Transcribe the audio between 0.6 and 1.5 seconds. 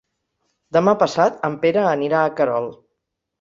Demà passat